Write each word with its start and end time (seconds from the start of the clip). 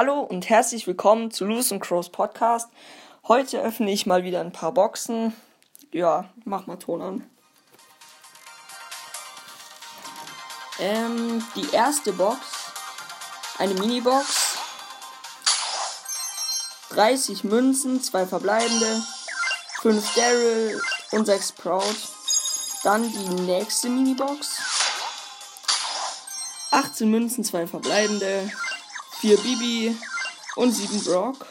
Hallo 0.00 0.20
und 0.20 0.48
herzlich 0.48 0.86
willkommen 0.86 1.32
zu 1.32 1.44
Loose 1.44 1.74
and 1.74 1.82
Crows 1.82 2.10
Podcast. 2.10 2.70
Heute 3.26 3.60
öffne 3.60 3.90
ich 3.90 4.06
mal 4.06 4.22
wieder 4.22 4.38
ein 4.40 4.52
paar 4.52 4.70
Boxen. 4.70 5.34
Ja, 5.90 6.30
mach 6.44 6.68
mal 6.68 6.76
Ton 6.76 7.02
an. 7.02 7.30
Ähm, 10.78 11.44
die 11.56 11.74
erste 11.74 12.12
Box, 12.12 12.38
eine 13.58 13.74
Minibox. 13.74 14.58
30 16.90 17.42
Münzen, 17.42 18.00
zwei 18.00 18.24
verbleibende, 18.24 19.02
5 19.80 20.14
Daryl 20.14 20.80
und 21.10 21.26
6 21.26 21.52
Proud. 21.54 21.96
Dann 22.84 23.02
die 23.02 23.42
nächste 23.42 23.88
Minibox. 23.88 24.60
18 26.70 27.10
Münzen, 27.10 27.42
zwei 27.42 27.66
verbleibende, 27.66 28.48
4 29.20 29.36
Bibi 29.38 29.96
und 30.56 30.72
7 30.72 31.04
Brock. 31.04 31.46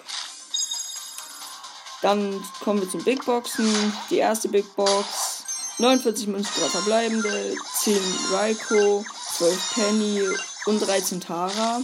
Dann 2.02 2.44
kommen 2.64 2.82
wir 2.82 2.90
zum 2.90 3.04
Big 3.04 3.26
Boxen. 3.26 3.94
Die 4.10 4.18
erste 4.18 4.50
Big 4.50 4.76
Box. 4.76 5.44
49 5.80 6.28
Münzen, 6.28 6.54
3 6.60 6.70
verbleibende, 6.70 7.56
10 7.76 8.00
Raiko, 8.32 9.06
12 9.38 9.74
Penny 9.74 10.24
und 10.66 10.80
13 10.80 11.22
Tara. 11.22 11.82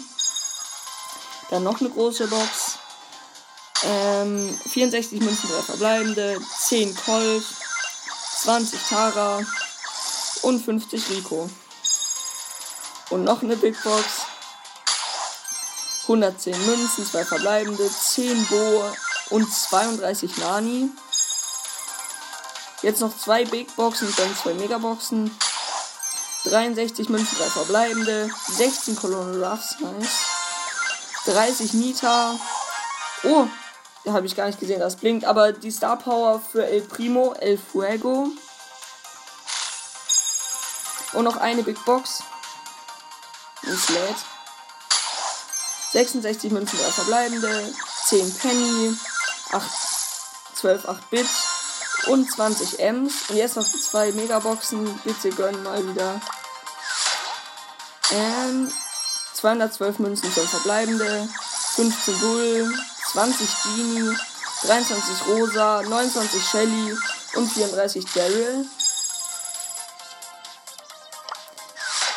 Dann 1.50 1.64
noch 1.64 1.80
eine 1.80 1.90
große 1.90 2.28
Box. 2.28 2.80
Ähm, 3.84 4.58
64 4.70 5.20
Münzen, 5.22 5.50
3 5.50 5.62
verbleibende, 5.62 6.42
10 6.60 6.96
Colt, 6.96 7.44
20 8.40 8.80
Tara 8.90 9.42
und 10.42 10.64
50 10.64 11.10
Rico. 11.12 11.50
Und 13.10 13.24
noch 13.24 13.44
eine 13.44 13.58
Big 13.58 13.76
Box. 13.84 14.06
110 16.04 16.66
Münzen, 16.66 17.06
2 17.06 17.26
verbleibende, 17.26 17.90
10 17.90 18.48
Bo 18.48 18.84
und 19.30 19.52
32 19.52 20.38
Nani. 20.38 20.92
Jetzt 22.82 23.00
noch 23.00 23.18
zwei 23.18 23.46
Big 23.46 23.74
Boxen 23.78 24.10
und 24.10 24.20
dann 24.20 24.36
zwei 24.36 24.54
Megaboxen. 24.54 25.32
63 26.44 27.08
Münzen, 27.08 27.38
3 27.38 27.46
verbleibende, 27.46 28.30
16 28.50 28.98
Colonel 28.98 29.42
Ruffs, 29.42 29.78
nice. 29.80 30.34
30 31.26 31.74
Nita. 31.74 32.38
Oh, 33.24 33.48
da 34.04 34.12
habe 34.12 34.26
ich 34.26 34.36
gar 34.36 34.48
nicht 34.48 34.60
gesehen, 34.60 34.82
das 34.82 34.98
blinkt. 34.98 35.24
Aber 35.24 35.54
die 35.54 35.72
Star 35.72 35.98
Power 35.98 36.42
für 36.42 36.66
El 36.68 36.82
Primo, 36.82 37.34
El 37.40 37.58
Fuego. 37.58 38.28
Und 41.14 41.24
noch 41.24 41.38
eine 41.38 41.64
Big 41.64 41.84
Box. 41.86 42.22
Und 43.62 43.90
lädt. 43.90 44.33
66 45.94 46.52
Münzen, 46.52 46.80
3 46.80 46.92
verbleibende, 46.92 47.74
10 48.08 48.34
Penny, 48.40 48.98
8, 49.52 49.70
12 50.56 50.86
8-Bit 50.90 51.28
und 52.08 52.32
20 52.32 52.80
Ms. 52.80 53.30
Und 53.30 53.36
jetzt 53.36 53.56
noch 53.56 53.66
zwei 53.66 54.12
Megaboxen. 54.12 55.00
Bitte 55.04 55.30
gönnen 55.30 55.62
mal 55.62 55.88
wieder. 55.88 56.20
Ähm, 58.12 58.72
212 59.36 60.00
Münzen, 60.00 60.34
12 60.34 60.50
verbleibende, 60.50 61.30
15 61.76 62.20
Bull, 62.20 62.74
20 63.12 63.48
Genie, 63.64 64.18
23 64.64 65.28
Rosa, 65.28 65.84
29 65.84 66.44
Shelly 66.44 66.98
und 67.36 67.52
34 67.52 68.06
Daryl. 68.14 68.66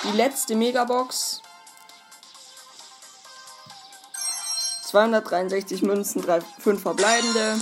Die 0.05 0.17
letzte 0.17 0.55
Megabox 0.55 1.43
263 4.87 5.83
Münzen, 5.83 6.23
3, 6.23 6.41
5 6.61 6.81
verbleibende, 6.81 7.61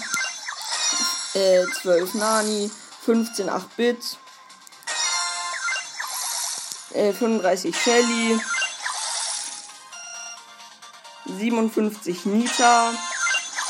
äh, 1.34 1.64
12 1.82 2.14
Nani, 2.14 2.70
15 3.04 3.48
8-Bit, 3.48 4.18
äh, 6.92 7.12
35 7.12 7.76
Shelly, 7.76 8.40
57 11.26 12.26
Nita 12.26 12.92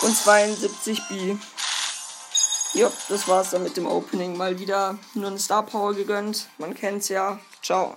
und 0.03 0.17
72 0.17 1.01
B. 1.09 1.37
Jo, 2.75 2.93
das 3.09 3.29
war's 3.29 3.51
dann 3.51 3.63
mit 3.63 3.77
dem 3.77 3.87
Opening. 3.87 4.37
Mal 4.37 4.59
wieder 4.59 4.99
nur 5.15 5.29
eine 5.29 5.39
Star 5.39 5.63
Power 5.63 5.95
gegönnt. 5.95 6.49
Man 6.59 6.75
kennt's 6.75 7.09
ja. 7.09 7.39
Ciao. 7.63 7.95